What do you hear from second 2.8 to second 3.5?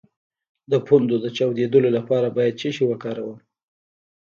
وکاروم؟